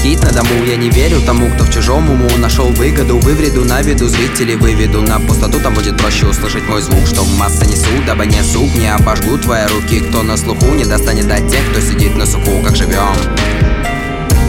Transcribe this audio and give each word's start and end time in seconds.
Москит 0.00 0.22
на 0.22 0.32
дому 0.32 0.64
Я 0.64 0.76
не 0.76 0.88
верю 0.88 1.20
тому, 1.20 1.50
кто 1.50 1.64
в 1.64 1.70
чужом 1.70 2.08
уму 2.08 2.26
Нашел 2.38 2.68
выгоду, 2.68 3.18
вывреду 3.18 3.66
на 3.66 3.82
виду 3.82 4.08
Зрителей 4.08 4.56
выведу. 4.56 5.02
На 5.02 5.20
пустоту 5.20 5.60
Там 5.60 5.74
будет 5.74 5.98
проще 5.98 6.24
услышать 6.24 6.66
мой 6.66 6.80
звук. 6.80 7.06
Что 7.06 7.20
в 7.20 7.38
массы 7.38 7.66
несу, 7.66 7.90
дабы 8.06 8.24
не 8.24 8.42
суп 8.42 8.74
Не 8.76 8.94
обожгу 8.94 9.36
твои 9.36 9.66
руки. 9.66 10.00
Кто 10.00 10.22
на 10.22 10.38
слуху 10.38 10.68
не 10.68 10.86
достанет 10.86 11.28
до 11.28 11.36
тех, 11.36 11.60
кто 11.70 11.82
сидит 11.82 12.16
на 12.16 12.24
суку. 12.24 12.62
Как 12.64 12.76
живем? 12.76 13.12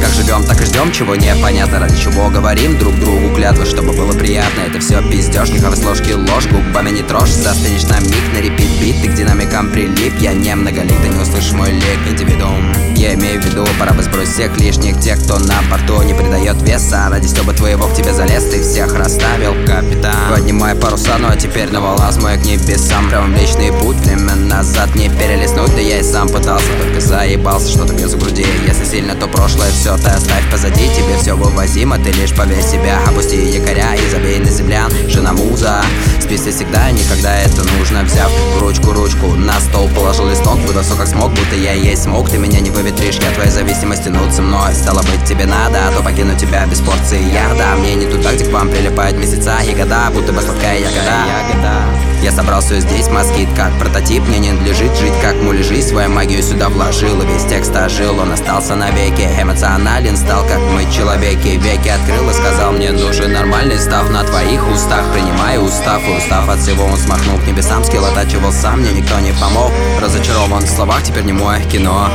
Как 0.02 0.14
живем, 0.14 0.44
так 0.45 0.62
и 0.62 0.66
ждем, 0.66 0.92
чего 0.94 1.16
непонятно 1.16 1.80
Ради 1.80 1.95
чего 2.02 2.30
говорим 2.30 2.80
друг 2.80 2.98
другу 3.00 3.36
клятвы 3.36 3.66
Чтобы 3.66 3.92
было 3.92 4.14
приятно, 4.14 4.62
это 4.62 4.80
все 4.80 5.02
пиздеж 5.04 5.50
Нюхавай 5.50 5.78
с 5.78 5.84
ложки 5.84 6.14
ложь, 6.14 6.48
губами 6.48 6.92
не 6.92 7.04
трожь. 7.04 7.30
Застынешь 7.30 7.84
на 7.84 8.00
миг, 8.00 8.34
на 8.34 8.40
репит 8.40 8.70
бит 8.80 9.02
Ты 9.02 9.09
к 9.09 9.16
динамикам 9.52 9.72
прилип, 9.72 10.14
я 10.20 10.34
не 10.34 10.55
многолик 10.55 11.02
Ты 11.02 11.10
не 11.10 11.22
услышишь 11.22 11.54
мой 11.54 11.72
лик, 11.72 12.00
индивидуум 12.09 12.73
Я 12.96 13.14
имею 13.16 13.42
в 13.42 13.46
виду, 13.46 13.66
пора 13.80 13.94
бы 13.94 14.04
сбросить 14.04 14.34
всех 14.34 14.58
лишних 14.58 15.00
Тех, 15.00 15.22
кто 15.23 15.40
на 15.40 15.55
порту 15.70 16.02
не 16.04 16.14
придает 16.14 16.62
веса. 16.62 17.08
Ради 17.09 17.28
стёба 17.28 17.53
твоего 17.53 17.88
к 17.88 17.94
тебе 17.94 18.14
залез 18.14 18.45
Ты 18.45 18.62
всех 18.62 18.95
расставил, 18.95 19.53
капитан. 19.66 20.14
Поднимай 20.30 20.75
паруса, 20.75 21.17
ну 21.20 21.28
а 21.30 21.36
теперь 21.36 21.72
на 21.72 21.81
волос 21.81 22.17
мой 22.22 22.38
к 22.38 22.45
небесам. 22.45 23.09
Прям 23.09 23.36
личный 23.36 23.72
путь, 23.72 23.98
время 23.98 24.36
назад 24.36 24.95
не 24.95 25.09
перелистнуть 25.09 25.73
Да 25.75 25.81
я 25.81 26.00
и 26.00 26.03
сам 26.03 26.30
пытался, 26.30 26.68
только 26.81 27.02
заебался 27.02 27.70
Что-то 27.70 27.94
бьется 27.94 28.18
в 28.18 28.22
груди, 28.22 28.45
если 28.68 28.86
сильно, 28.86 29.16
то 29.16 29.28
прошлое 29.28 29.72
все 29.72 29.97
ты 29.97 30.09
оставь 30.09 30.50
позади. 30.52 30.88
Тебе 30.95 31.18
все 31.20 31.34
вывозимо, 31.36 31.97
ты 31.97 32.12
лишь 32.12 32.34
поверь 32.34 32.64
себя. 32.64 33.00
Опусти 33.08 33.38
якоря 33.38 33.95
и 33.95 34.09
забей 34.09 34.40
на 34.40 34.50
землян. 34.50 34.92
Жена 35.08 35.34
муза, 35.34 35.81
списи 36.22 36.52
всегда 36.52 36.92
никогда 36.92 37.36
это 37.38 37.64
нужно. 37.78 38.03
Взяв 38.03 38.31
ручку, 38.59 38.92
ручку 38.92 39.28
на 39.42 39.59
стол 39.59 39.89
Положил 39.95 40.30
листок, 40.30 40.59
все 40.81 40.95
как 40.95 41.08
смог 41.08 41.30
Будто 41.31 41.56
я 41.56 41.73
есть 41.73 42.03
смог, 42.03 42.30
ты 42.30 42.38
меня 42.38 42.59
не 42.59 42.70
выветришь 42.70 43.16
Я 43.16 43.31
твоя 43.31 43.52
зависимость 43.52 44.03
тянуться 44.03 44.42
мной. 44.42 44.73
Стало 44.73 45.02
быть 45.03 45.23
тебе 45.25 45.45
надо, 45.45 45.88
а 45.88 45.92
то 45.92 46.03
покину 46.03 46.38
тебя 46.38 46.66
без 46.66 46.80
порции. 46.80 47.22
Яда 47.34 47.75
Мне 47.80 47.95
не 47.95 48.06
туда, 48.06 48.34
где 48.34 48.45
к 48.45 48.52
вам 48.52 48.69
прилипают 48.69 49.17
месяца 49.17 49.59
и 49.67 49.73
года 49.73 50.09
Будто 50.14 50.31
бы 50.31 50.42
сладкая 50.42 50.80
ягода, 50.80 51.25
ягода. 51.28 52.11
Я 52.22 52.31
собрал 52.31 52.61
все 52.61 52.80
здесь, 52.80 53.08
москит 53.08 53.50
как 53.55 53.73
прототип 53.80 54.22
Мне 54.27 54.38
не 54.38 54.52
надлежит 54.52 54.95
жить 54.95 55.14
как 55.23 55.36
муляжи 55.38 55.81
Свою 55.81 56.09
магию 56.09 56.44
сюда 56.44 56.69
вложил 56.69 57.19
и 57.22 57.25
весь 57.25 57.45
текст 57.45 57.75
ожил 57.75 58.19
Он 58.19 58.31
остался 58.31 58.75
навеки 58.75 59.28
Эмоционален 59.41 60.16
стал 60.16 60.45
как 60.45 60.59
мы 60.59 60.83
человеки. 60.91 61.59
Веки 61.59 61.89
открыл 61.89 62.30
и 62.30 62.33
сказал 62.33 62.73
мне 62.73 62.91
нужен 62.91 63.33
нормальный 63.33 63.80
став 63.80 64.08
На 64.11 64.23
твоих 64.23 64.67
устах 64.69 65.03
принимаю 65.11 65.63
устав 65.63 66.02
И 66.08 66.17
устав 66.17 66.47
от 66.47 66.59
всего 66.59 66.86
он 66.86 66.97
смахнул 66.97 67.39
к 67.39 67.47
небесам 67.47 67.83
Скилл 67.83 68.05
оттачивал 68.05 68.52
сам, 68.52 68.81
мне 68.81 68.91
никто 68.91 69.19
не 69.19 69.31
помог 69.31 69.72
Разочарован 70.00 70.63
в 70.63 70.69
словах, 70.69 71.02
теперь 71.03 71.23
не 71.23 71.33
мое 71.33 71.59
кино 71.61 72.08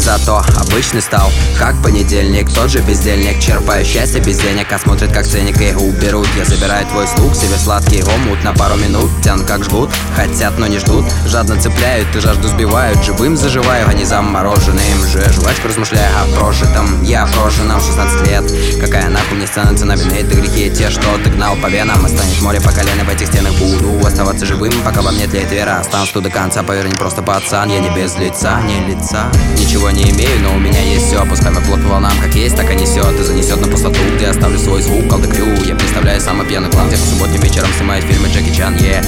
Зато 0.00 0.42
обычный 0.56 1.02
стал, 1.02 1.30
как 1.58 1.80
понедельник. 1.82 2.50
Тот 2.52 2.70
же 2.70 2.80
бездельник, 2.80 3.38
черпая 3.38 3.84
счастье 3.84 4.20
без 4.20 4.38
денег 4.38 4.72
А 4.72 4.78
смотрит 4.78 5.12
как 5.12 5.26
ценник 5.26 5.60
и 5.60 5.74
уберут 5.74 6.26
Я 6.38 6.44
забираю 6.44 6.86
твой 6.86 7.06
слуг, 7.06 7.34
себе 7.34 7.56
сладкий 7.56 8.02
омут 8.02 8.42
На 8.42 8.52
пару 8.52 8.76
минут, 8.76 9.10
тян 9.22 9.44
как 9.44 9.62
жгут 9.64 9.90
Хотят, 10.16 10.58
но 10.58 10.66
не 10.66 10.78
ждут, 10.78 11.04
жадно 11.26 11.60
цепляют 11.60 12.08
И 12.16 12.20
жажду 12.20 12.48
сбивают, 12.48 13.02
живым 13.04 13.36
заживаю 13.36 13.86
А 13.88 13.92
не 13.92 14.04
замороженным. 14.04 15.06
Же 15.06 15.30
Жвачку 15.32 15.68
размышляя 15.68 16.10
о 16.22 16.36
прожитом. 16.36 17.02
Я 17.02 17.26
прожженном 17.26 17.80
16 17.80 18.26
лет. 18.26 18.80
Какая 18.80 19.08
нахуй 19.08 19.36
мне 19.36 19.46
сцена, 19.46 19.76
цена 19.76 19.94
вины? 19.96 20.14
Это 20.14 20.34
грехи 20.34 20.70
те, 20.70 20.90
что 20.90 21.02
ты 21.22 21.30
гнал 21.30 21.56
по 21.56 21.68
венам. 21.68 22.04
Останет 22.04 22.40
море 22.42 22.60
по 22.60 22.70
колено, 22.70 23.04
в 23.04 23.08
этих 23.08 23.28
стенах. 23.28 23.52
Буду 23.54 24.06
Оставаться 24.06 24.46
живым, 24.46 24.72
пока 24.84 25.02
во 25.02 25.12
мне 25.12 25.26
тлеет 25.26 25.50
вера. 25.50 25.80
Останусь 25.80 26.10
тут 26.10 26.24
до 26.24 26.30
конца, 26.30 26.62
поверь, 26.62 26.86
не 26.86 26.94
просто 26.94 27.22
пацан. 27.22 27.70
Я 27.70 27.78
не 27.80 27.90
без 27.90 28.16
лица, 28.16 28.60
не 28.62 28.94
лица. 28.94 29.30
Ничего 29.56 29.89
не 29.92 30.10
имею, 30.10 30.40
но 30.42 30.54
у 30.54 30.58
меня 30.58 30.80
есть 30.80 31.06
все 31.06 31.24
Пускай 31.26 31.50
мой 31.50 31.62
плод 31.62 31.82
по 31.82 31.88
волнам 31.88 32.12
как 32.20 32.34
есть, 32.34 32.56
так 32.56 32.70
и 32.70 32.74
несет 32.74 33.18
И 33.18 33.22
занесет 33.22 33.60
на 33.60 33.68
пустоту, 33.68 33.98
где 34.16 34.26
оставлю 34.26 34.58
свой 34.58 34.82
звук 34.82 35.08
Колдекрю, 35.08 35.46
я 35.64 35.74
представляю 35.74 36.20
самый 36.20 36.46
пьяный 36.46 36.70
план 36.70 36.88
Где 36.88 36.96
по 36.96 37.02
субботним 37.02 37.40
вечером 37.40 37.70
снимает 37.76 38.04
фильмы 38.04 38.28
Джеки 38.28 38.54
Чан, 38.54 38.74
yeah 38.76 39.04